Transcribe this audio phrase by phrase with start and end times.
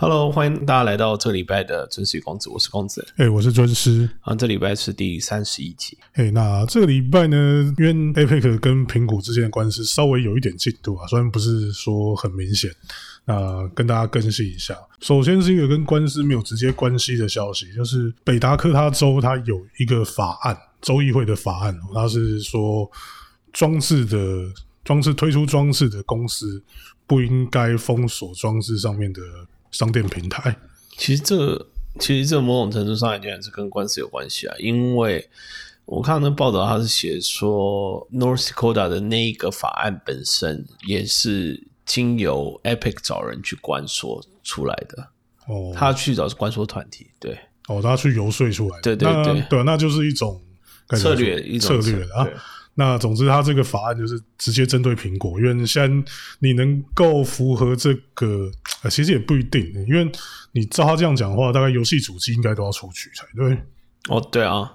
[0.00, 3.06] Hello，欢迎大家来到这礼拜的尊师与公子，我是公子。
[3.18, 4.08] 哎、我是尊师。
[4.22, 5.98] 啊，这礼拜是第三十一集。
[6.14, 7.36] 哎、那这个礼拜呢，
[7.76, 12.70] 因为 APEC 跟苹果之间的官司稍微有一点进度啊，虽然不是说很明显，
[13.26, 14.74] 那跟大家更新一下。
[15.00, 22.90] 首先是一个跟官司没有直接关系的消息，就是北达科他州它有一个法案，州议会的法案，它是说
[23.52, 24.50] 装置的
[24.82, 26.62] 装置推出装置的公司
[27.06, 29.20] 不应该封锁装置上面的
[29.70, 30.56] 商店平台。
[30.96, 31.66] 其实这
[31.98, 35.28] 其实这某种程度上来讲是跟官司有关系啊，因为
[35.84, 45.08] 我看那报道，他是写说 North Dakota 的那一个法案本身也是经由 Epic 找人去关说出来的，
[45.46, 47.38] 哦，他去找关说团体，对。
[47.68, 49.40] 哦，他去游说出来的，对对那对。
[49.48, 50.40] 对，那就是一种
[50.90, 52.24] 策略一种策略啊。
[52.24, 52.34] 对。
[52.74, 58.50] 那总之，他这个法案就是直接针对苹果，因为现在你能够符合这个，
[58.82, 60.10] 呃，其实也不一定，因为
[60.52, 63.58] 你照他这样讲的话，大概游戏主机应该都要出局才对。
[64.08, 64.72] 哦，对啊，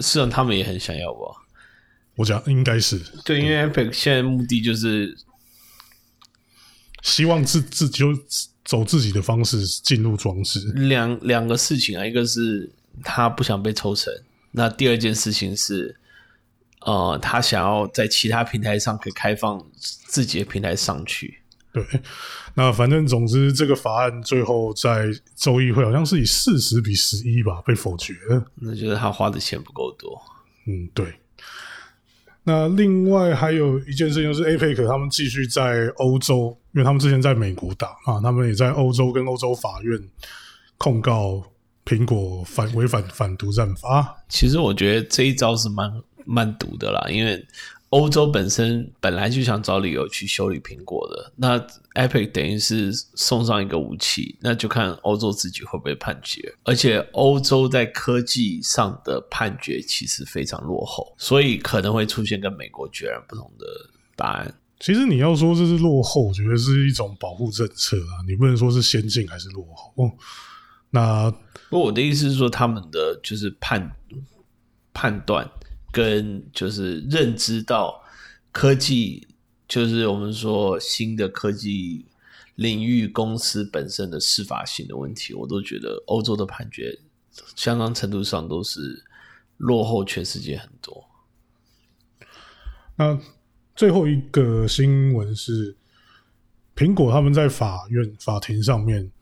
[0.00, 1.40] 虽然他们也很想要吧。
[2.16, 5.16] 我讲应该是对，因为 Epic 现在目的就是
[7.02, 8.16] 希望自自己就
[8.64, 10.60] 走自己的方式进入装置。
[10.74, 12.70] 两两个事情啊，一个是
[13.02, 14.12] 他不想被抽成，
[14.52, 15.96] 那第二件事情是，
[16.84, 21.40] 呃，他想要在其他平台上可以开放自己的平台上去。
[21.72, 21.84] 对，
[22.54, 28.44] 那反正总之，这个法案最后在州议会好像是以四十比十一吧被否决了。
[28.54, 30.22] 那就是他花的钱不够多。
[30.66, 31.12] 嗯，对。
[32.44, 39.98] 那另外还有一件事情就是 APEC 他们继续在欧洲，因为他们之前在美国打啊，他们也在欧洲跟欧洲法院
[40.76, 41.42] 控告
[41.86, 44.14] 苹果反违反反独占法。
[44.28, 45.90] 其实我觉得这一招是蛮
[46.24, 47.46] 蛮毒的啦，因为
[47.90, 51.58] 欧洲本身本来就想找理由去修理苹果的，那
[51.94, 56.52] Epic 等于是送上一个武器，那就看欧洲自己会不会判决。
[56.64, 63.66] 而且欧洲在科技上的判决其实非常落后，所以可能会出现跟美国截然不同的
[64.16, 64.52] 答案。
[64.80, 69.92] 其实你要说这是落后，我觉得是一种保护政策啊，你不能说是先进还是落后。
[70.04, 70.10] 哦、
[70.90, 71.30] 那
[71.70, 73.94] 不过我的意思是说，他们的就是判
[74.92, 75.48] 判断
[75.94, 78.02] 跟就是认知到
[78.50, 79.28] 科技，
[79.68, 82.04] 就是我们说新的科技
[82.56, 86.98] 领域公司本身的司法性的问题，我都觉得欧洲的判决
[87.54, 89.04] 相当程度上都是
[89.58, 91.04] 落后全世界很多。
[92.96, 93.16] 那
[93.76, 95.76] 最后一个新闻是，
[96.74, 99.12] 苹果他们在法院法庭上面，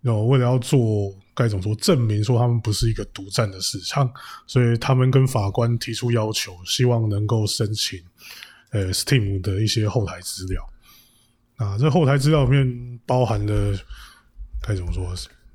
[0.00, 4.10] 有为了要做该怎么说证明说他们不是一个独占的市场，
[4.44, 8.02] 所以他们跟法官提出要求，希望能够申请
[8.72, 10.68] 呃 Steam 的一些后台资料。
[11.58, 13.78] 啊，这后台资料里面包含了
[14.60, 15.14] 该怎么说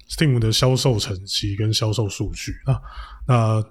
[0.09, 2.79] ，Steam 的销售成绩跟销售数据啊。
[3.27, 3.63] 那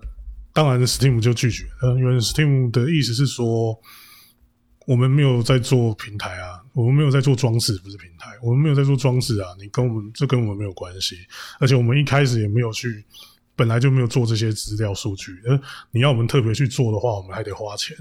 [0.52, 3.78] 当然，Steam 就拒绝了，因为 Steam 的意思是说，
[4.86, 11.16] 我们没有在做平台啊，我们没有在做装置，不是平台，我们没有在做装置啊，你跟我们这跟我们没有关系，
[11.60, 13.04] 而且我们一开始也没有去，
[13.54, 17.96] 本来就没有做这些资料数据，呃，你要我们特别去做的话，我们还得花钱。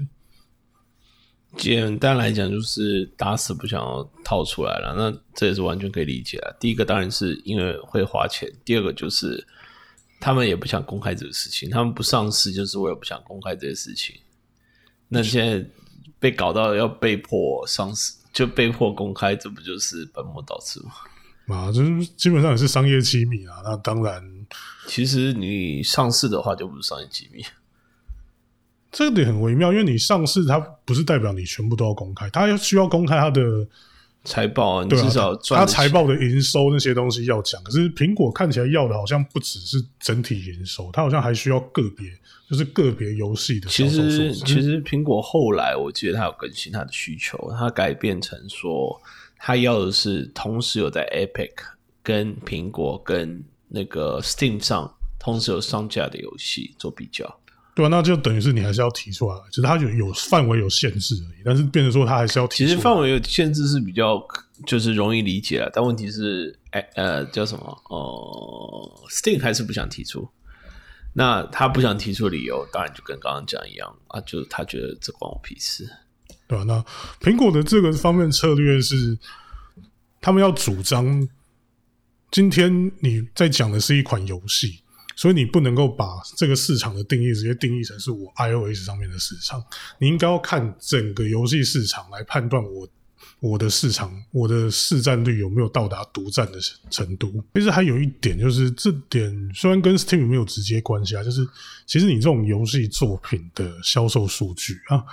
[1.58, 6.50] 简单来讲，就是打死不想要套出来了，那这也是完全可以理解啊。
[6.58, 9.46] 第一个当然是因为会花钱，第二个就是
[10.18, 14.16] 他们也不想公开这个事情，他们不上市就是为了不想公开这些事情。
[15.08, 15.62] 那现在
[16.18, 20.92] 被搞到要被迫上市，就被迫公开，这不就是本末倒置吗？
[21.54, 23.56] 啊，就是基本上也是商业机密啊。
[23.64, 24.22] 那当然，
[24.86, 27.44] 其实你上市的话就不是商业机密。
[28.90, 33.66] 这个点很微妙，因为你上市，它不是代表你全部都要公开，它需要公开它的
[34.24, 37.62] 财报啊，你至少，赚它的钱财报的营收那些东西要讲。
[37.64, 42.08] 可是苹果看起来要的好像不只是整体营收，它好像还需要个别，
[42.48, 43.88] 就是个别游戏的其。
[43.88, 49.00] 实其实苹果后来我记得它有更新它的需求，它改变成说
[49.38, 51.50] 它要的是同时有在 Epic
[52.02, 57.38] 跟苹果跟那个 Steam 上同时有上架的游戏做比较。
[57.74, 62.68] 对啊，那就等于是你还是要提出来，就是它有有范围有限制而已，但是变成说它还是要提出来。
[62.68, 64.22] 其实范围有限制是比较
[64.66, 67.82] 就是容易理解了，但问题是，哎呃叫什么？
[67.88, 70.28] 呃，Steam 还是不想提出。
[71.14, 75.86] 那他不想提出理由，当然就跟刚刚讲一样啊，就他觉得这关我屁事。
[76.46, 76.82] 对啊、那
[77.20, 79.18] 苹果的这个方面策略是，
[80.20, 81.28] 他们要主张，
[82.30, 84.80] 今天你在讲的是一款游戏，
[85.16, 86.06] 所以你不能够把
[86.36, 89.62] 这个市场的定义直接定义成是我 iOS 上面的市场，
[89.98, 92.88] 你应该要看整个游戏市场来判断我
[93.40, 96.58] 我的市场，我的市占率有没有到达独占的
[96.90, 97.42] 程度？
[97.54, 101.46] 其实还有一点，就是这点虽然跟 Steam 没有直接关系啊，就是
[101.84, 105.04] 其实你这种游戏作品的销售数据啊，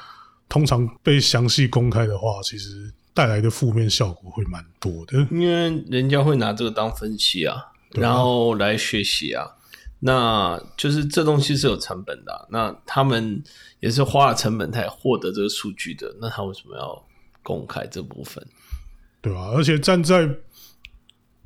[0.47, 5.27] 通常被详细公开的话，其实带来的负面效果会蛮多的。
[5.31, 7.57] 因为人家会拿这个当分析啊，
[7.93, 9.47] 然后来学习啊，
[9.99, 13.43] 那就是这东西是有成本的，那他们
[13.79, 17.05] 也是花了成本才获得这个数据的，那他为什么要？
[17.41, 18.45] 公开这部分，
[19.21, 19.47] 对吧？
[19.55, 20.29] 而且站在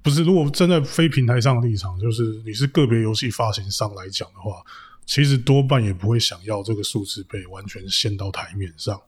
[0.02, 4.62] 不是如果站在非平台上的立场，就是你是个别游戏发行商来讲的话，
[5.06, 9.00] 其实多半也不会想要这个数字被完全掀到台面上，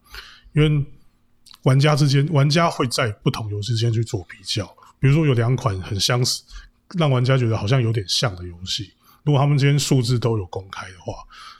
[0.53, 0.85] 因为
[1.63, 4.65] 玩家之间，玩家会在不同游戏之间去做比较。
[4.99, 6.43] 比如说有两款很相似，
[6.97, 8.93] 让玩家觉得好像有点像的游戏，
[9.25, 11.13] 如果他们之间数字都有公开的话，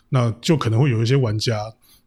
[0.10, 1.60] 那就可能会有一些玩家。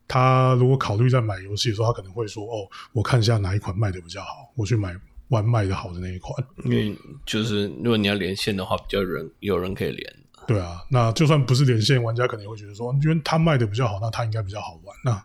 [0.06, 4.96] 他如果考虑在买游戏的时候，他可能会说：“哦，我看一下哪一款卖的比较好，我去买
[5.28, 6.32] 玩卖的好的那一款。”
[6.64, 6.96] 因为
[7.26, 10.16] 就是如果你要连线的话，比较人有人可以连。
[10.46, 15.22] 对啊，那就算不是连线，玩家可能会觉得说：“因为他卖的比较好，那他应该比较好玩。”那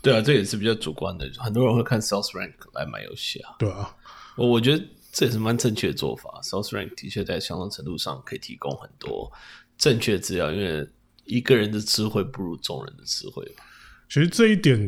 [0.00, 1.30] 对啊，这也是比较主观的。
[1.36, 3.56] 很多人会看 Sales Rank 来买游戏啊。
[3.58, 3.94] 对啊，
[4.36, 4.82] 我我觉得
[5.12, 6.40] 这也是蛮正确的做法。
[6.42, 9.30] Sales Rank 的确在相当程度上可以提供很多
[9.78, 10.88] 正确资料，因为
[11.24, 13.64] 一个人的智慧不如众人的智慧嘛。
[14.08, 14.78] 其实这一点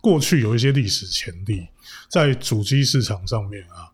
[0.00, 1.66] 过去有一些历史前例，
[2.10, 3.86] 在主机市场上面啊，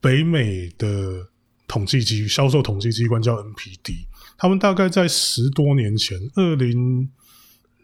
[0.00, 1.26] 北美的
[1.66, 4.04] 统计机销售统计机关叫 NPD，
[4.36, 7.10] 他们大概在十多年前，二零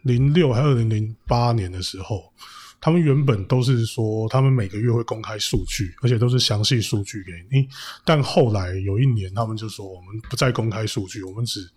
[0.03, 2.31] 零六还二零零八年的时候，
[2.79, 7.67] 他们原本都是说他们每个月会公开数据，而且都是详细数据给你，
[8.05, 11.67] 但后来有一年，他们就说我们不再公开数据，我们只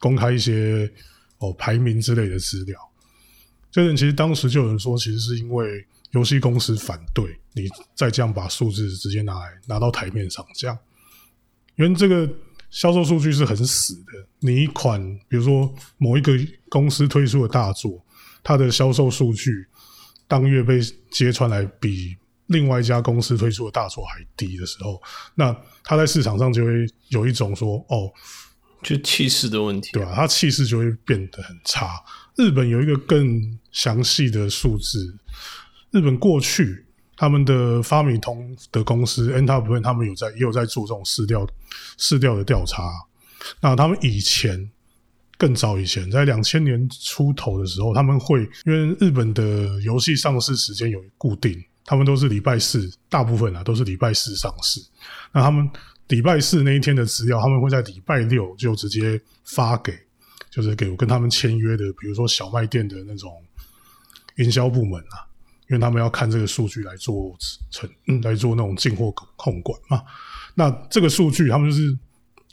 [0.00, 0.90] 公开一些
[1.38, 2.78] 哦排名之类的资料。
[3.70, 10.78] 这人其实当时就有人说，其实是因为游戏公司反对你再这样把数字直接拿来拿到台面上，这样，
[11.76, 12.26] 因为这个
[12.70, 14.26] 销售数据是很死的。
[14.38, 16.32] 你一款比如说某一个
[16.70, 18.02] 公司推出的大作，
[18.42, 19.66] 它的销售数据
[20.26, 22.16] 当月被揭穿来比
[22.46, 25.02] 另外一家公司推出的大作还低的时候，
[25.34, 25.54] 那
[25.84, 28.10] 它在市场上就会有一种说，哦，
[28.82, 30.12] 就气势的问题，对吧？
[30.14, 31.88] 它气势就会变得很差。
[32.36, 35.16] 日本有一个更详细的数字。
[35.90, 36.84] 日本过去
[37.16, 41.48] 他们的发米通的公司 e n t a p r 他们有在也有在做这种市调
[41.96, 42.82] 市调的调查。
[43.60, 44.70] 那他们以前
[45.38, 54.80] 更早以前，在两千年出头的时候，他们会因为日本的游戏上市时间有固定，他们都是礼拜四，大部分啊都是礼拜四上市。
[55.32, 55.70] 那他们
[56.08, 59.92] 礼拜四那一天的资料，他们会在礼拜六就直接发给。
[60.48, 63.30] 就是给我跟他们签约的，比如说小卖店的那种
[64.36, 65.20] 营销部门啊，
[65.68, 67.36] 因为他们要看这个数据来做
[67.70, 67.90] 成
[68.22, 70.02] 来做那种进货控管嘛。
[70.54, 71.98] 那这个数据，他们就是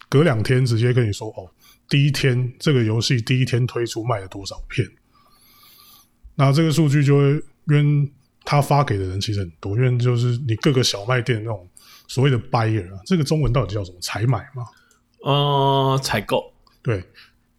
[0.10, 1.50] 隔两天直接跟你说，哦，
[1.88, 4.86] 第一天这个游戏第一天推出卖了多少片。
[6.36, 8.12] 那这个数据就会，因为
[8.44, 11.66] 他发给的人其实很多，因为就是你各个小卖店那种
[12.14, 13.98] 所谓的 buyer 啊，这个中文到底叫什么？
[14.00, 14.64] 采买嘛？
[15.24, 17.04] 呃，采购，对。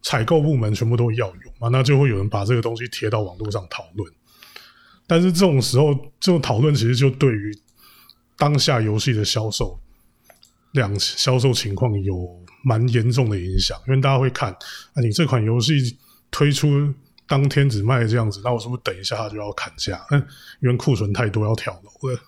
[0.01, 4.13] 采购部门全部都要有嘛，那就会有人把这个东西贴到网络上讨论。
[5.07, 7.51] 但是这种时候，这种讨论其实就对于
[8.37, 9.77] 当下游戏的销售
[10.71, 15.97] 量、销售情况有蛮严重的影响，因为大家会看啊，你这款游戏
[16.31, 16.69] 推出
[17.27, 20.05] 当天只卖这样子，那我是不是等一下它就要砍价？
[20.11, 20.27] 嗯，
[20.61, 22.19] 因为库存太多要跳楼了。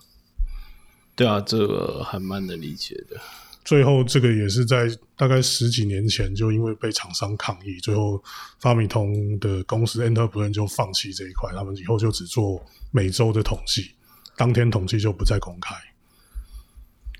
[1.18, 3.20] 对啊，这个还蛮能理解的。
[3.64, 8.22] 最后，这个也是在大概十几年前，就因为被厂商抗议，最后
[8.60, 13.90] 发米通的公司 Enterprise 就放弃这一块，他们以后就只做每周的统计，
[14.36, 15.74] 当天统计就不再公开。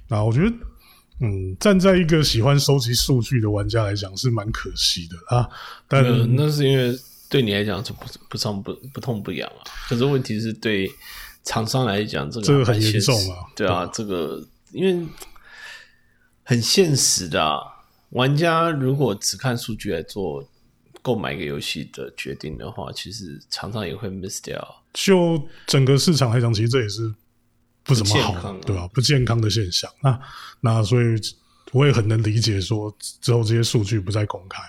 [0.06, 0.56] 那我觉得，
[1.20, 5.48] 嗯，站在一个喜欢收集数据的玩家来讲，是蛮可惜的啊。
[5.88, 6.04] 但
[6.36, 6.96] 那是因为
[7.28, 9.66] 对你来讲是不不伤不不痛不痒啊。
[9.88, 10.88] 可是问题是对
[11.48, 13.36] 厂商来讲，这个这个很严重啊。
[13.56, 15.08] 对啊，这个因为。
[16.50, 17.60] 很现实的，
[18.08, 20.42] 玩家如果只看数据来做
[21.02, 24.82] 购买一个游戏的决定的话，其实常常也会 miss 掉。
[24.94, 27.14] 就整个市场来讲，其实这也是
[27.82, 28.88] 不怎么好，对吧？
[28.94, 29.92] 不健康的现象。
[30.02, 30.18] 那
[30.62, 31.20] 那所以
[31.72, 34.62] 我也很能理解，说之后这些数据不再公开，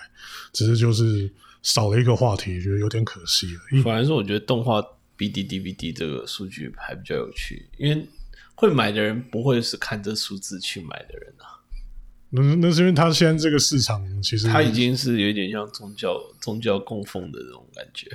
[0.52, 1.32] 只是就是
[1.62, 3.82] 少了一个话题，觉得有点可惜了。
[3.82, 4.82] 反而是我觉得动画
[5.20, 8.08] B D D V D 这个数据还比较有趣，因为
[8.54, 11.60] 会买的人不会是看这数字去买的人啊。
[12.30, 18.08] 那那是因为他现在这个市场其实他已经是有点像宗教宗教供奉的这种感觉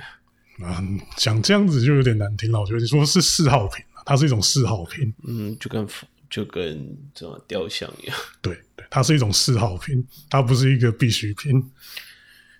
[0.64, 0.82] 啊，
[1.16, 2.58] 讲这样子就有点难听了。
[2.58, 5.14] 我觉得你说是嗜好品啊，它是一种嗜好品。
[5.28, 5.86] 嗯，就跟
[6.28, 11.62] 就跟这种雕像一样，对对，它是一种嗜好品，它不是一个必需品。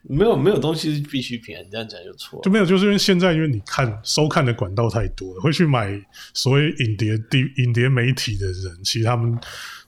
[0.08, 2.42] 没有没有东西是必需品，你这样讲就错了。
[2.42, 6.00] 就没有，就是因为现在因为你看收看的管道太多了，会去买
[6.32, 9.36] 所谓影碟、地影碟媒体的人，其实他们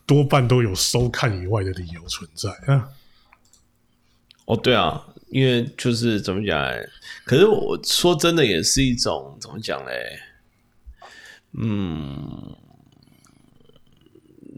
[0.04, 2.88] 多半都有收看以外的理由存在啊。
[4.46, 6.88] 哦，对啊，因为就是怎么讲嘞？
[7.24, 10.18] 可是我说真的，也是一种怎么讲嘞？
[11.52, 12.56] 嗯，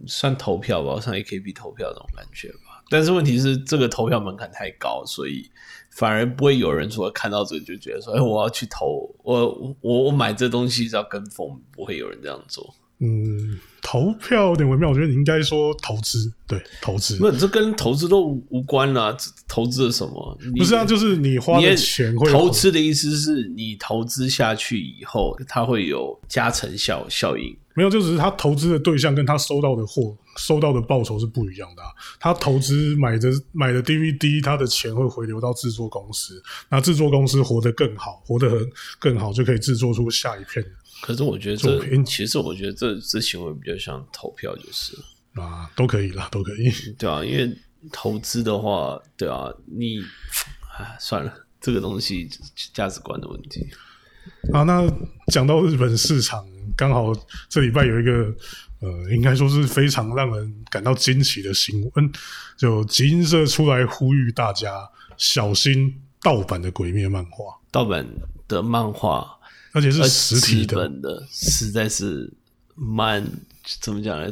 [0.07, 2.70] 算投票吧，算 AKB 投票这种感觉吧。
[2.91, 5.49] 但是问题是，这个投票门槛太高，所以
[5.91, 12.75] 反而不会有人说看到这个就觉得说：“哎，我要去投，我我我买这东西是要跟风。”不会有人这样做。
[12.99, 17.17] 嗯，投票有点微妙，我觉得你应该说投资，对，投资。
[17.19, 19.17] 那，这跟投资都无无关啦。
[19.49, 20.39] 投资了什么？
[20.55, 27.57] 不是啊，就是你花的钱会投资的意思是你投资下去以后，它会有加成效效应。
[27.75, 31.83] 没有，就只是他投资的对象跟他收到的货、收到的报酬是不一样的。
[32.19, 40.65] 他投资买的买的 DVD，他的钱会回流到制作公司，那制作公司活得更好，活得很更好，就可以制作出下一片。
[41.01, 44.95] 可是我觉得这，其实我觉得这这行为比较像投票，就是
[45.35, 47.57] 啊，都可以啦，都可以，对啊，因为
[47.93, 50.01] 投资的话，对啊，你
[50.77, 52.29] 啊，算了，这个东西
[52.75, 53.67] 价值观的问题。
[54.53, 54.91] 啊，那
[55.33, 56.45] 讲到日本市场，
[56.77, 57.13] 刚好
[57.49, 58.35] 这礼拜有一个
[58.81, 62.13] 呃，应该说是非常让人感到惊奇的新闻，
[62.57, 68.07] 就集英社出来呼吁大家小心盗版的鬼灭漫画，盗版
[68.49, 69.37] 的漫画。
[69.73, 70.91] 而且是实体的，
[71.31, 72.29] 实在是
[72.75, 73.25] 蛮，
[73.81, 74.29] 怎么讲呢？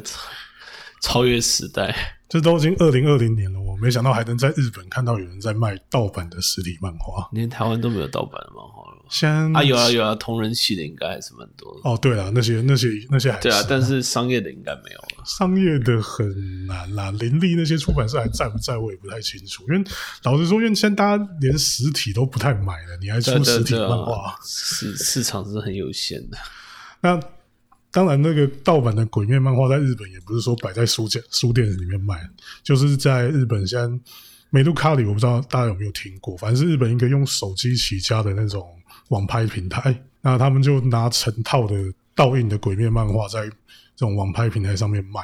[1.01, 1.95] 超越时代。
[2.27, 7.29] 这都已经二零二零年了，我没想到还能在日本看到有人在卖盗版的实体漫画。
[7.31, 9.13] 连台湾都没有盗版的漫画了。
[9.13, 11.81] 像啊，有啊有啊，同人系的应该还是蛮多的。
[11.89, 15.23] 哦，对了，那些那些那些还对啊，但是商业的应该没有了。
[15.25, 19.63] 商业的很难啦，林立那些出版社还在不在，我也不太清楚。
[19.67, 19.83] 因为
[20.23, 26.37] 老实说，因为现在大家连实体都不太买了，你还出实体漫画，市市场是很有限的。
[27.01, 27.19] 那。
[27.91, 32.21] 当然，那个盗版的鬼面漫画在日本也不是说摆在书店书店里面卖，
[32.61, 33.99] 就是在日本，像
[34.51, 38.78] 美杜卡里，我不知道大家有没有听过，反正是日本一个用手机起家的那种
[39.09, 40.03] 网拍平台。
[40.21, 41.75] 那他们就拿成套的
[42.15, 43.51] 倒印的鬼面漫画在这
[43.97, 45.21] 种网拍平台上面卖。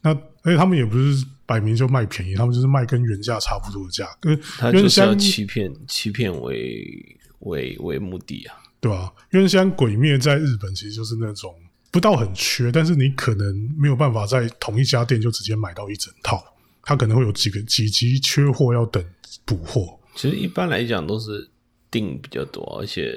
[0.00, 0.10] 那
[0.42, 4.34] 而且他们也不是摆明就卖便宜，他们就是卖跟原价差不多的价格。
[4.58, 9.12] 他就是要欺骗欺骗为为为目的啊，对吧？
[9.32, 11.54] 因为像鬼灭在日本其实就是那种。
[11.90, 16.42] 不到很缺，但是你可能没有办法在同一家店就直接买到一整套，
[16.82, 19.00] 它可能会有几个几级缺货要等
[19.44, 19.96] 补货。
[20.16, 21.48] 其实一般来讲都是
[21.94, 23.14] 订比较多，而且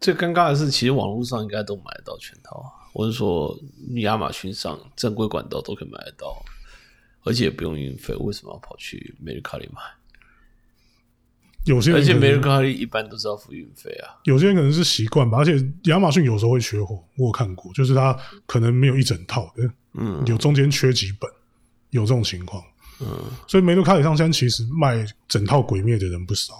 [0.00, 2.64] 最尴尬的是，其实网络上应该都买得到全套。
[2.92, 3.58] 我是说，
[3.96, 6.40] 亚马逊上正规管道都可以买得到，
[7.24, 9.82] 而且也不用运费，为什么要跑去美日卡里买？
[11.64, 14.14] 有些而且美日卡里一般都是要付运费啊。
[14.22, 18.16] 有些人可能是习惯吧，而且亚马逊有时候会缺货，我有看过，就是他
[18.46, 21.28] 可能没有一整套的，嗯，有中间缺几本，
[21.90, 22.62] 有这种情况，
[23.00, 23.06] 嗯，
[23.48, 26.54] 所以梅洛卡里上现在其实卖整套鬼灭的人不少，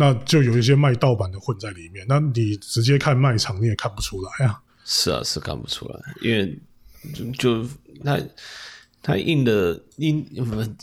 [0.00, 4.58] 那就有一些卖盗版的混在里面，那你直接看卖场你也看不出来啊。
[4.84, 6.58] 是啊，是看不出来，因为
[7.14, 8.18] 就就那。
[9.02, 10.18] 它印的印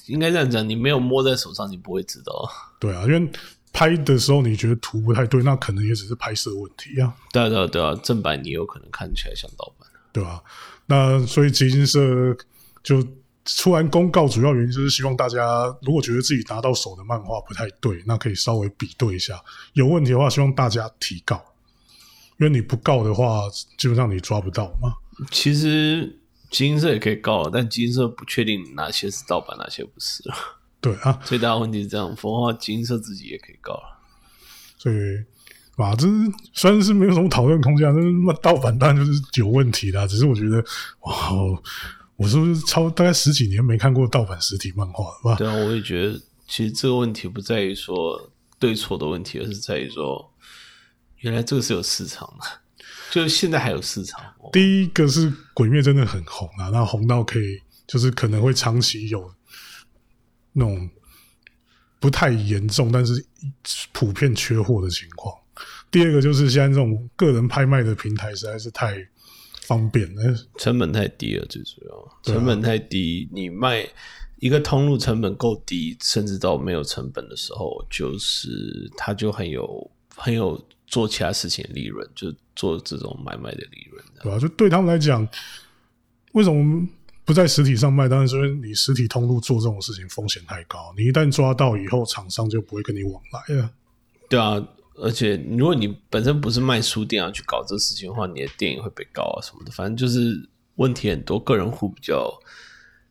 [0.07, 2.49] 应该这样讲，你没有摸在手上，你不会知道。
[2.79, 3.31] 对啊，因为
[3.71, 7.13] 拍的时候你觉得图不太对，那可能也只是拍摄问题啊。
[7.31, 10.41] 对啊，对啊，对啊，正版你有可能看起来像盗版，对吧？
[10.87, 12.35] 那所以基金社
[12.81, 13.05] 就
[13.47, 19.41] 出完公告，主要原因就是希望大家如果觉得自己拿到手的漫画不太对，那可以稍微比对一下，
[19.73, 21.43] 有问题的话，希望大家提告，
[22.39, 23.41] 因为你不告的话，
[23.77, 24.93] 基本上你抓不到嘛。
[25.31, 26.19] 其实。
[26.49, 30.23] 金色也可以告，但金色不确定哪些是盗版，哪些不是。
[30.79, 33.99] 对啊，最大问题是这样，否则金色自己也可以告了。
[34.77, 34.95] 所以，
[35.75, 36.07] 哇，这
[36.53, 40.07] 虽然是没有什么讨论空间，但是那盗版当然就是有问题的。
[40.07, 40.63] 只是我觉得，
[41.01, 41.13] 哇，
[42.17, 45.35] 我是不是超大概十几年没看过盗版实体漫画了吧？
[45.35, 50.33] 对啊，我也觉得，其实这个问题不在于说对错的问题，而是在于说，
[51.19, 52.45] 原来这个是有市场的。
[53.09, 54.21] 就是现在还有市场。
[54.51, 59.31] 第一个是《鬼灭》真的很红啊，那红到可以，就是可能会长期有
[60.51, 60.89] 那种
[61.99, 63.25] 不太严重，但是
[63.93, 65.33] 普遍缺货的情况。
[65.89, 68.97] 第二个就是现在这种个人拍卖的平台实在是太
[69.67, 73.29] 方便了，成本太低了，最主要成本太低。
[73.31, 73.87] 你卖
[74.39, 79.91] 一个通路成本够低，甚至到没有成本的时候，就是它就很有。
[80.19, 84.03] 很有做其他事情的利润，就做这种买卖的利润。
[84.19, 84.39] 对吧？
[84.39, 85.21] 就对他们来讲，
[86.31, 86.87] 为什么
[87.23, 88.09] 不在实体上卖？
[88.09, 93.69] 当然是因为你实体通路做这种事情风险太高，你一旦抓到以后，厂商就不会跟你往来了。
[94.27, 94.67] 对啊，
[94.99, 101.39] 而且如果你本身不是卖书店啊，去搞这事情的话，你的店也会被告啊什么的，反正就是问题很多。
[101.39, 102.31] 个人户比较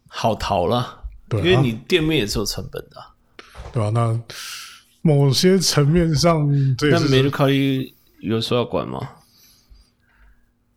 [0.09, 3.15] 好逃了，对啊因为你店面也是有成本的啊、
[3.73, 4.21] 对吧、那
[5.03, 6.49] 某些层面上，
[6.91, 9.09] 那梅鲁卡利有说要管吗？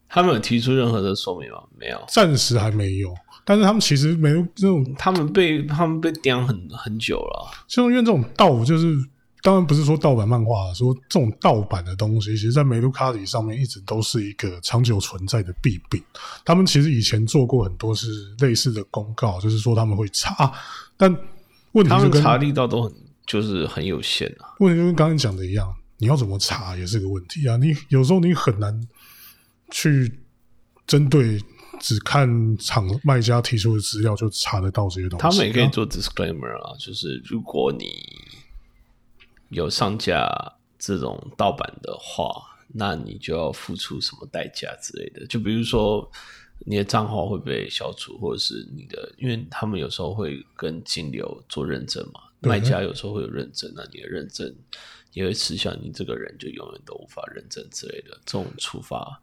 [0.07, 1.63] 他们有提出任何的说明吗？
[1.77, 2.03] 没有。
[2.07, 3.13] 暂时还没有。
[3.45, 8.93] 但是他们其实没有这种，他们被他们被刁很很久了啊，就因为这种道，就是
[9.41, 16.03] 当然不是说盗版漫画，说这种盗版的东西，其实在梅卢卡里上面一直都是一个长久存在的弊病。
[16.43, 18.07] 他们其实以前做过很多是
[18.39, 20.51] 类似的公告，就是说他们会查，
[20.97, 21.09] 但
[21.71, 22.93] 问题就跟查力道都很
[23.25, 24.55] 就是很有限啊。
[24.59, 27.55] 问题就跟刚才讲的一样，你要怎么查也是个问题啊。
[27.57, 28.87] 你有时候你很难
[29.71, 30.19] 去
[30.85, 31.39] 针对
[31.79, 35.21] 只看厂卖家提出的资料就查得到这些东西。
[35.21, 37.85] 他们也可以啊做 disclaimer 啊，就是如果你
[39.49, 40.27] 有上架
[40.77, 42.31] 这种盗版的话，
[42.73, 45.25] 那你就要付出什么代价之类的。
[45.27, 46.09] 就比如说
[46.65, 54.53] 你的账号会被消除，或者是你的，因为他们有时候会跟金流做认证嘛，对卖家有时候会有认证，那你的认证
[55.13, 59.21] 也会吃下你这个人就永远都无法认证之类的这种处罚。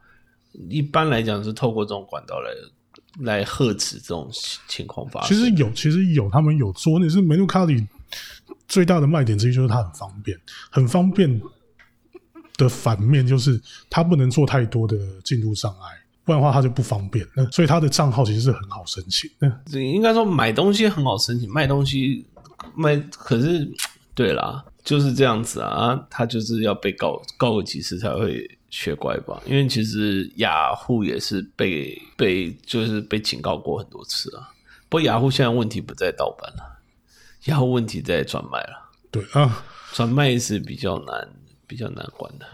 [0.70, 2.50] 一般来讲是透过这种管道来
[3.20, 4.30] 来呵斥这种
[4.66, 5.28] 情况发生。
[5.28, 7.86] 其实有，其实有，他们有做，那是梅卢卡里
[8.68, 10.38] 最大的卖点之一，就是它很方便，
[10.70, 11.40] 很方便
[12.56, 15.88] 的反面就是它不能做太多的进入障碍，
[16.24, 17.26] 不然的话它就不方便。
[17.34, 19.80] 那所以它的账号其实是很好申请的。
[19.80, 22.26] 应该说买东西很好申请，卖东西
[22.74, 23.70] 卖可是
[24.14, 29.40] 对啦，就是这样子啊，啊他就是要被告告个几次才会学乖吧？
[29.46, 34.50] 因为其实雅虎也是被被就是被警告过很多次啊。
[34.88, 36.75] 不过雅虎现在问题不在盗版了，
[37.46, 41.28] 雅虎问题在转卖了，对啊，转卖是比较难
[41.66, 42.46] 比较难管的。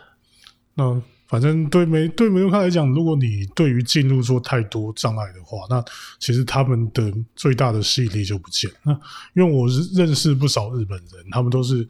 [0.75, 5.83] 那反正对梅对梅卢卡来讲，如果你对于进入做太多障碍的话，那
[6.19, 8.71] 其实他们的最大的吸引力就不见。
[8.83, 8.93] 那
[9.35, 11.89] 因为我是认识不少日本人，他们都是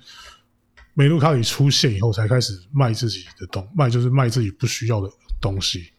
[0.95, 5.11] 梅卢卡里出现以后才开始卖自己的东，卖就是卖自己不需要的
[5.41, 5.91] 东西。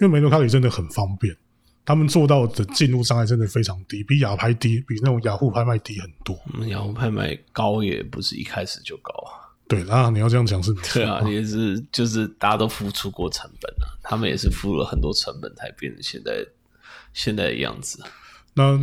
[0.00, 1.36] 因为梅卢卡里真的很方便，
[1.84, 6.38] 他们做到的进入障碍真的非常低，比雅拍低，比那种雅虎拍卖低很多。
[6.54, 9.42] 嗯，雅虎拍卖高也不是一开始就高啊。
[9.68, 16.46] 对，那你要这样讲是没错对啊，也是就是大家都付出过成本啊，他们也是付了很多成本才变成现在
[17.14, 18.02] 现在的样子。
[18.54, 18.78] 那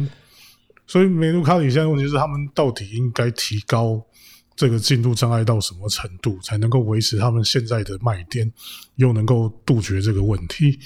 [0.87, 4.03] 所以梅卢卡里现在的问题是，他们到底应该提高
[4.55, 8.51] 这个进入障碍到什么程度，才能够维持他们现在的卖点，
[8.95, 10.79] 又能够杜绝这个问题？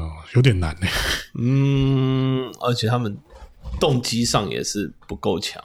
[0.00, 0.86] 啊、有点难呢、
[1.38, 3.16] 嗯，而且他们
[3.78, 5.62] 动机上也是不够强。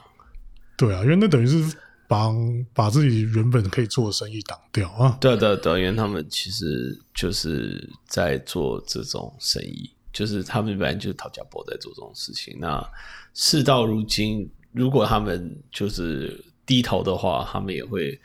[0.76, 2.36] 对啊，因为那等于是帮
[2.74, 5.16] 把自己原本可以做的生意挡掉啊。
[5.20, 12.56] 对对对，因为他们其实就是在做这种生意，就是他们本来就是讨价包在做这种事情。
[12.60, 12.84] 那
[13.32, 18.20] 事到如今，如果他们就是低头的话，他们也会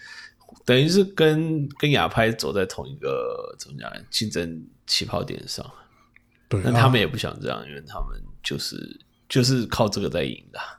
[0.66, 5.66] 等于是跟跟亚拍走在同一个怎么讲竞争起跑点上。
[6.52, 10.78] 对，啊那他们也不想这样，因为他们就是就是靠这个在赢的啊。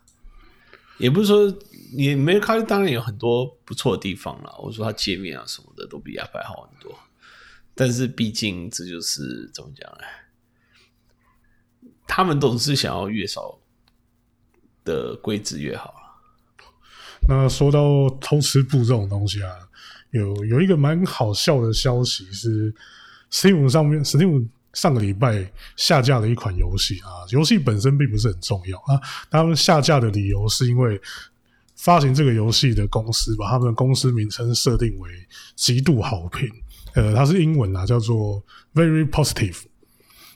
[0.99, 1.53] 也不是说
[1.97, 4.55] 你没有看，当然有很多不错的地方了。
[4.59, 6.97] 我说它界面啊什么的都比亚拍好很多，
[7.75, 10.05] 但是毕竟这就是怎么讲呢？
[12.07, 13.59] 他们总是想要越少
[14.85, 16.03] 的规制越好啊
[17.27, 19.51] 那说到偷吃布这种东西啊，
[20.11, 22.75] 有有一个蛮好笑的消息是
[23.31, 31.01] ，Steam 上面 Steam 上个礼拜下架了一款游戏啊，游戏本身并不是很重要啊，他们下架的理由是因为
[31.77, 35.11] 发行这个游戏的公司把他们的公司名称设定为
[35.57, 36.49] 极度好评，
[36.95, 38.43] 呃，它是英文啊，叫做
[38.75, 39.57] Very Positive。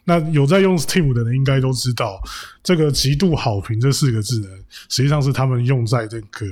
[0.09, 2.21] 那有在用 Steam 的人应该都知道，
[2.63, 4.49] 这个“极度好评”这四个字呢，
[4.89, 6.47] 实际上是他们用在这个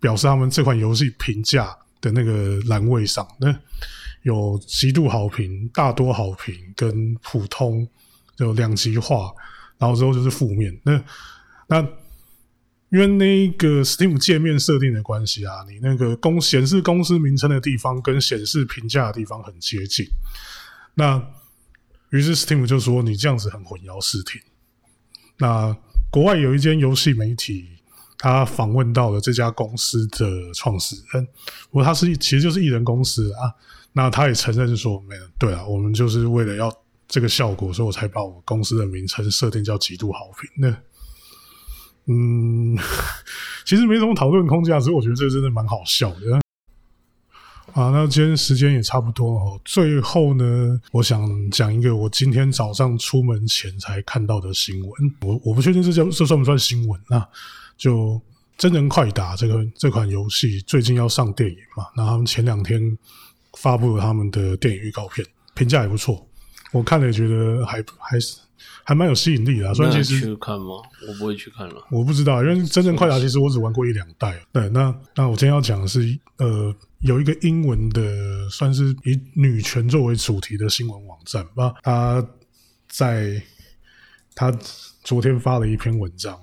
[0.00, 3.24] 表示他们这款游戏评价的那个栏位上。
[3.38, 3.56] 那
[4.26, 7.86] 有极度好评、大多好评跟普通，
[8.38, 9.32] 有两极化，
[9.78, 10.76] 然后之后就是负面。
[10.82, 11.00] 那
[11.68, 11.80] 那
[12.88, 20.04] 因为那个 Steam 界面设定的关系啊，你那个公显示公司名称的地方跟显示评价的地方很接近。
[20.94, 21.24] 那
[22.10, 24.40] 于是 Steam 就说你这样子很混淆视听。
[25.38, 25.76] 那
[26.10, 27.68] 国外有一间游戏媒体
[28.18, 31.24] 他访问到了这家公司的创始人，
[31.70, 33.54] 不过他是其实就是艺人公司啊。
[33.96, 36.70] 那他也承认说，没有对啊，我们就是为了要
[37.08, 40.50] 这个效果，所以我才把我公司的名称设定叫极度好评。
[40.58, 40.68] 那
[42.04, 42.76] 嗯，
[43.64, 46.38] 其实没什么讨论空间，只是我觉得这真的蛮好笑的。
[47.72, 49.58] 啊，那今天时间也差不多哦。
[49.64, 55.14] 最后呢，我想讲一个我今天早上出门前才看到的新闻。
[55.22, 57.26] 我我不确定这叫这算不算新闻啊？
[57.78, 58.20] 就
[58.58, 61.86] 真人快打这个这款游戏最近要上电影嘛？
[61.96, 62.98] 那他们前两天
[63.56, 66.24] 发布了他们的电影预告片，评价也不错。
[66.72, 68.36] 我看了也觉得还还是。
[68.88, 70.66] 还蛮有吸引力的，虽然其实去看吗？
[71.08, 74.40] 我不会去看了，我不知道，因为真正快打其实我只玩过一两代。
[74.52, 81.74] 对，那那我今天要讲的是，呃，有一个英文的，算是以女权作为主题的新闻网站吧。
[81.82, 82.24] 他
[82.88, 83.42] 在
[84.36, 84.56] 他
[85.02, 86.40] 昨天发了一篇文章，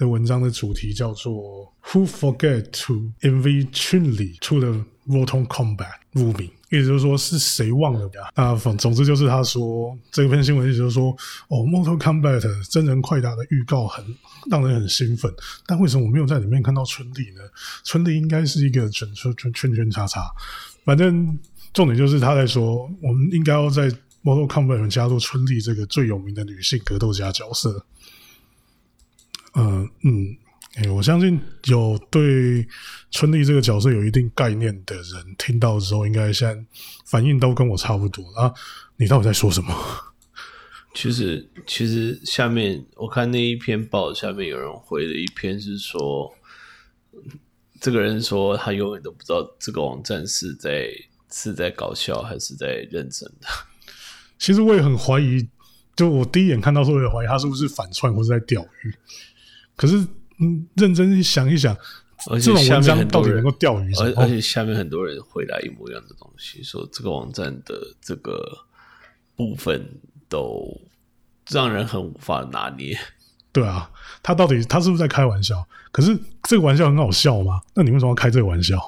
[0.00, 8.30] 的文章的主题叫做 “Who forget to invite Chun-Li to the Mortal Kombat movie？” 意思就是说，是谁忘了呀？
[8.34, 11.10] 啊，总总之就是他说这篇新闻意思就是说，
[11.48, 14.02] 哦，《Mortal Combat》真人快打的预告很
[14.50, 15.30] 让人很兴奋，
[15.66, 17.42] 但为什么我没有在里面看到春丽呢？
[17.84, 20.30] 春丽应该是一个圈圈圈圈圈叉叉，
[20.84, 21.38] 反正
[21.74, 23.90] 重点就是他在说，我们应该要在
[24.22, 27.84] 《Mortal Combat》加入春丽这个最有名的女性格斗家角色。
[29.54, 30.36] 嗯嗯。
[30.76, 32.64] 哎，我相信有对
[33.10, 36.64] 春丽这个角色有一定概念的人，听到之后应该现在
[37.06, 38.54] 反应都跟我差不多啊。
[38.96, 39.74] 你到底在说什么？
[40.94, 46.32] 其实，其实下面我看那一篇报，下面有人回了一篇是说，
[47.80, 50.88] 这个人说他永远都不知道这个网站是在
[51.32, 53.48] 是在搞笑还是在认真的。
[54.38, 55.48] 其实我也很怀疑，
[55.96, 58.94] 就我第一眼看到时候也怀疑他是不是反串或者在钓鱼，
[59.80, 60.06] 可是。
[60.42, 61.76] 嗯，认真想一想，
[62.30, 63.94] 而且下面很到底能够钓鱼？
[63.96, 68.42] 而而且下面很多人回答一模一样的东西，说这个网站的这个
[69.36, 69.86] 部分
[70.30, 70.80] 都
[71.50, 72.98] 让人很无法拿捏。
[73.52, 73.90] 对啊，
[74.22, 75.62] 他到底他是不是在开玩笑？
[75.92, 77.60] 可是这个玩笑很好笑吗？
[77.74, 78.78] 那你为什么要开这个玩笑？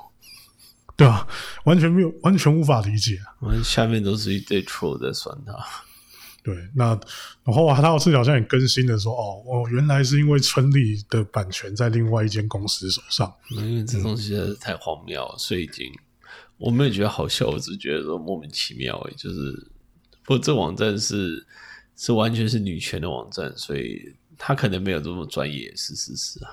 [0.96, 1.28] 对啊？
[1.64, 3.18] 完全没有，完全无法理解。
[3.40, 5.52] 我们下面都是一堆 troll 在酸他。
[6.42, 6.88] 对，那
[7.44, 15.88] 然后他次好像也更新的说，哦，哦，原来是因为春丽的版权在另外一间公司手上，因为这东西实在是太荒谬，所以已经
[16.58, 19.52] 我没有觉得好笑，我只觉得说莫名其妙诶，就是
[20.24, 21.46] 不过这网站是
[21.96, 26.50] 是完全是女权的网站，所以他可能没有这么专业，是是是啊，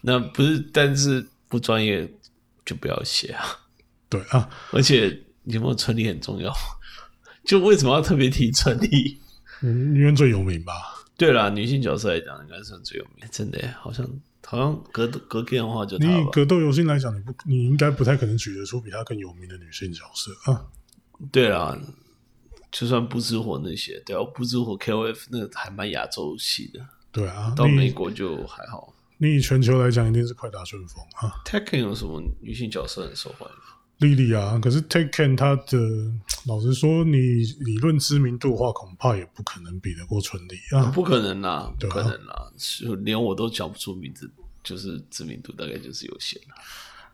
[0.00, 2.08] 那不是，但是不专业
[2.64, 3.44] 就不要写啊，
[4.08, 6.54] 对啊，而且有没有春丽很重要。
[7.44, 9.18] 就为什么要特别提春丽？
[9.62, 10.72] 嗯，因为最有名吧。
[11.16, 13.24] 对啦，女性角色来讲，应该算最有名。
[13.30, 14.04] 真的，好像
[14.44, 20.66] 好像格格电的话，就你以格斗游戏来讲，你不，你应该不太可能举得出比她更有名的女性角色啊。
[21.30, 21.78] 对啦，
[22.72, 26.80] 就算不知火那些，对啊，不知火 KOF 那还蛮亚洲系的。
[27.12, 28.92] 对啊，到美国就还好。
[29.18, 31.30] 你以全球来讲，一定是快打顺风啊。
[31.44, 33.56] Tekken 有什么女性角色很受欢迎？
[34.02, 35.78] 莉莉啊，可是 Taken 他的，
[36.44, 37.16] 老实说，你
[37.60, 42.52] 理论知名度的话，恐怕也不可能比得过春丽啊，不可能啦，不可能啦，
[43.04, 44.28] 连我都叫不出名字，
[44.64, 46.54] 就是知名度大概就是有限了。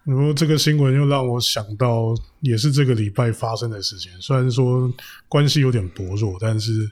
[0.04, 4.90] 然后这个新闻又让我想到，也是这个礼拜发生的事情，虽然说
[5.28, 6.90] 关系有点薄弱，但是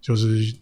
[0.00, 0.52] 就是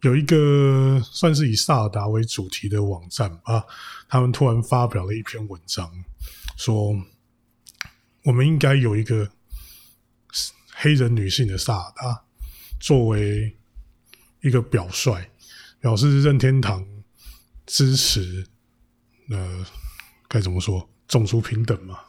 [0.00, 3.62] 有一个算是以萨尔达为主题的网站啊，
[4.08, 5.92] 他们突然发表了一篇文章，
[6.56, 6.96] 说。
[8.28, 9.30] 我们应该有一个
[10.74, 12.24] 黑人女性的萨尔达
[12.78, 13.56] 作为
[14.42, 15.30] 一个表率，
[15.80, 16.86] 表示任天堂
[17.64, 18.46] 支持，
[19.30, 19.64] 呃，
[20.28, 20.86] 该怎么说？
[21.08, 22.00] 种族平等嘛？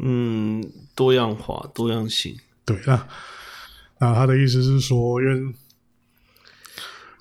[0.00, 0.60] 嗯，
[0.96, 2.36] 多样化、多样性。
[2.64, 3.08] 对啊，
[4.00, 5.54] 那他的意思是说，因为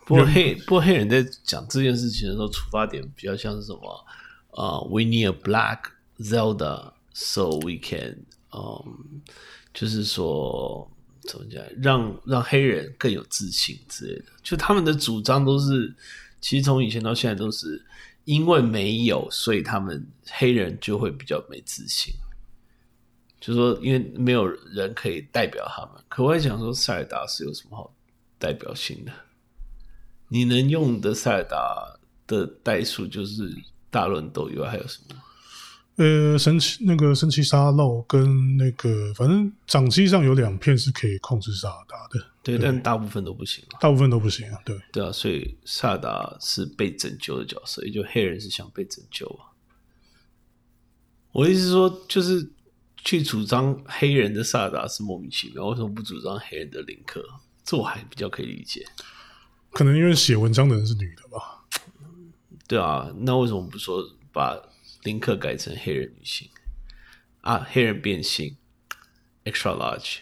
[0.08, 4.06] 不过黑不过黑人在讲这件事情的时候，出发点比较像是什么？
[4.50, 8.26] 啊，We need a black Zelda so we can。
[8.52, 9.22] 嗯，
[9.74, 10.90] 就是说
[11.22, 14.26] 怎么讲，让让黑人更有自信之类的。
[14.42, 15.94] 就他们的主张都是，
[16.42, 17.84] 其实从以前到现在都是
[18.26, 22.14] 因为没有，所以他们黑人就会比较没自信。
[23.40, 26.04] 就说因为没有人可以代表他们。
[26.10, 27.94] 可我在想说，塞尔达是有什么好
[28.38, 29.12] 代表性的？
[30.28, 33.56] 你能用的塞尔达的代数就是
[33.90, 35.16] 大乱斗以外还有什么？
[36.00, 43.76] 呃，神奇那个神奇沙漏跟那个，反正掌机上有两片是可以控制萨达的，对，但大部分都不行啊。
[43.82, 44.58] 大部分都不行啊。
[44.64, 49.52] 对，对啊，所以萨达是被拯救的角色，也就黑人是想被拯救啊。
[51.34, 52.50] 我的意思是说，就是
[53.04, 57.22] 去主张黑人的萨达是莫名其妙，为什么不主张黑人的林克？
[57.66, 58.86] 这我还比较可以理解。
[59.72, 61.66] 可能因为写文章的人是女的吧？
[62.70, 64.58] 对啊，那为什么不说把
[65.04, 66.50] 林克改成黑人女性
[67.42, 67.66] 啊？
[67.72, 68.56] 黑人变性
[69.46, 70.18] ，extra large，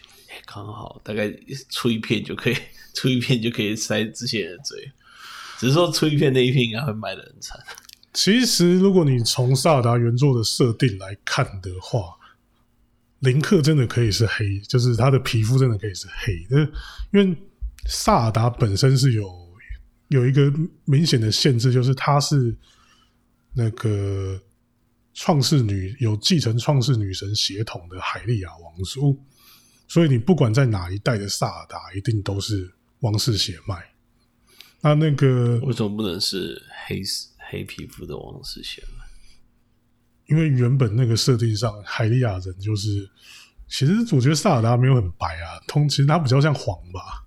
[0.46, 1.32] 刚好大概
[1.70, 2.56] 出一片就可以，
[2.94, 4.92] 出一片就可以塞这些人的嘴。
[5.58, 7.58] 只是说出一片那一片应该会卖的很惨。
[8.12, 12.16] 其实，如果你从萨尔达原作的设定来看的话，
[13.20, 16.60] 林克真的可以是黑，就是他的皮肤真的可以是黑的，
[17.12, 17.36] 因为
[17.86, 19.28] 萨尔达本身是有
[20.08, 20.52] 有一个
[20.84, 22.56] 明显的限制，就是他是
[23.54, 24.40] 那个
[25.18, 29.18] 创世女有继承创世女神血统的海利亚王族，
[29.88, 33.76] 所以你不管在哪一代的萨尔达，一定都是王室血脉。
[34.80, 37.02] 那那个为什么不能是黑？
[37.50, 39.04] 黑皮肤的王室血脉，
[40.26, 43.08] 因为原本那个设定上，海利亚人就是，
[43.66, 47.24] 其实我觉得萨尔达没有很白啊，通其实他比较像黄吧，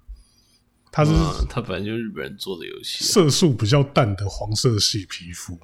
[0.92, 1.12] 他是
[1.50, 5.60] 他本来就是日本人做的游戏，色素比较淡的黄色系皮肤，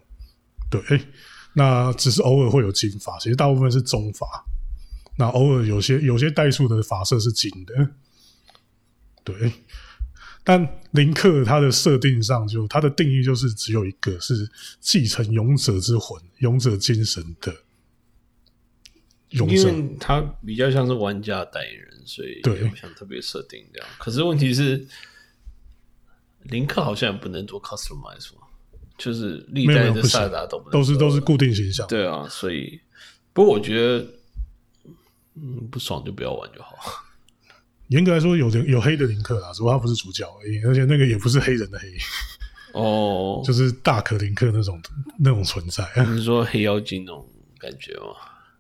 [0.72, 1.06] 对，哎，
[1.58, 4.28] 那只是偶尔会有金发，其实大部分是棕发，
[5.18, 7.90] 那偶尔有些有些代数的发色是金的，
[9.24, 9.52] 对。
[10.44, 14.48] 但林克他的设定上，就他的定义就是只有一个，是
[14.80, 17.52] 继承勇者之魂、勇者精神的
[19.32, 19.56] 勇者。
[19.56, 23.90] 因为他比较像是玩家代言人，所以对不想特别设定这样。
[23.98, 24.88] 可是问题是，
[26.44, 28.37] 林克好像也不能做 customize 嘛，
[28.98, 31.86] 就是历代的萨达都都是都是固定形象。
[31.88, 32.80] 对啊，所以
[33.34, 34.08] 不过我觉得，
[35.36, 36.76] 嗯，不爽就不要玩就好。
[37.90, 41.88] 严格来说，有有黑的林克啦，只不过他不是主角而已，而且那个也不是黑人的黑，
[42.74, 44.82] 哦，就是大可林克那种
[45.18, 45.88] 那种存在。
[45.96, 47.26] 你是说黑妖精那种
[47.58, 48.16] 感觉吗？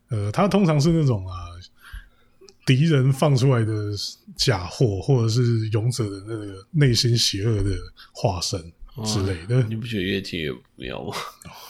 [0.10, 1.36] 呃，他通常是那种啊，
[2.66, 3.92] 敌人放出来的
[4.38, 7.72] 假货，或者是勇者的那个内心邪恶的
[8.14, 8.72] 化身
[9.06, 9.62] 之类的。
[9.64, 11.16] 你不觉得越听越不妙吗？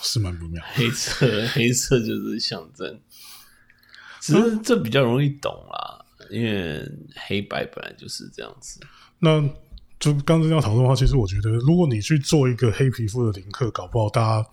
[0.02, 0.64] 是蛮不妙。
[0.74, 3.00] 黑色， 黑色就是象征，
[4.22, 6.06] 只是这比较容易懂啦。
[6.30, 6.84] 因为
[7.16, 8.82] 黑白本来就是这样子，
[9.20, 9.42] 那
[9.98, 14.50] 就刚刚要讨论的话，其实我觉得，如果你去做一个黑皮肤的林克，搞不好大家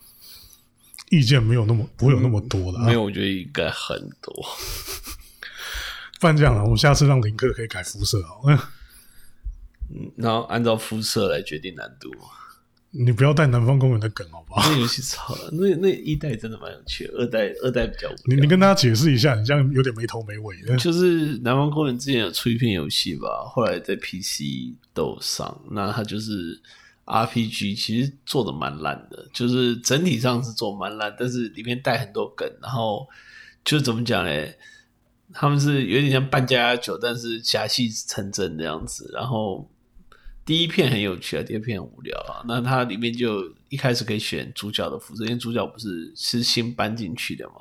[1.10, 2.78] 意见没有那么不会有那么多的。
[2.78, 4.32] 没有，我觉得应该很多。
[6.20, 8.40] 不然这样啊，我们下次让林克可以改肤色好。
[8.46, 12.08] 嗯，然后按照肤色来决定难度。
[12.96, 14.70] 你不要带南方公园的梗好不好？
[14.70, 18.08] 那游戏超那那一代真的蛮有趣，二代二代比较。
[18.24, 20.76] 你你跟大家解释一下，你这样有点没头没尾的。
[20.76, 26.60] 就是南方公园之前有出一篇游戏吧，后来在 PC 都上，那它就是
[27.04, 33.08] RPG，其实做的蛮烂的，就是整体上是做蛮烂，但是里面带很多梗，然后
[33.64, 34.56] 就怎么讲嘞？
[35.32, 39.68] 他们是有点像半家酒，但是假戏成真这样子，然后。
[40.44, 42.44] 第一片很有趣啊，第二片很无聊啊。
[42.46, 47.54] 那它里面就一开始可以选主角的肤色，因为主角不是是新搬进去的嘛，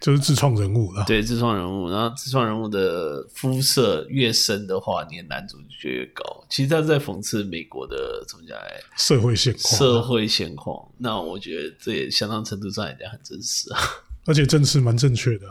[0.00, 1.04] 就是自创人物了。
[1.06, 6.22] 对，自创人物，然后自创人物的肤色越深的话，你的男主就越高。
[6.50, 10.86] 其实他在讽刺美国的怎么讲来社会现况，社会现况。
[10.98, 13.80] 那我觉得这也相当程度上来讲很真实啊，
[14.26, 15.46] 而且真实蛮正确的。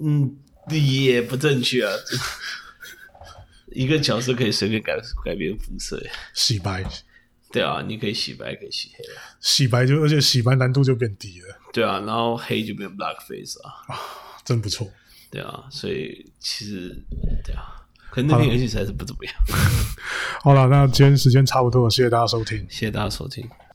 [0.00, 0.36] 嗯，
[0.70, 1.92] 也不正确啊。
[3.74, 6.00] 一个角色可以随便改改变肤色，
[6.32, 6.84] 洗白，
[7.52, 9.04] 对啊，你可以洗白，可以洗黑，
[9.40, 13.98] 洗白就而且洗白难度就变低了，对啊，然后黑就变 black face 啊，
[14.44, 14.88] 真不错，
[15.30, 16.88] 对啊，所以其实
[17.44, 19.34] 对啊，可能那篇游戏实在是不怎么样。
[20.42, 23.48] 好了，那今天时间差不多了，谢谢大家收听，谢谢大家收听。